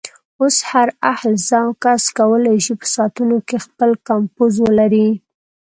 اوس 0.41 0.57
هر 0.71 0.87
اهل 1.11 1.31
ذوق 1.47 1.73
کس 1.83 2.03
کولی 2.17 2.57
شي 2.65 2.73
په 2.81 2.87
ساعتونو 2.95 3.37
کې 3.47 3.57
خپل 3.65 3.91
کمپوز 4.37 4.53
ولري. 4.65 5.09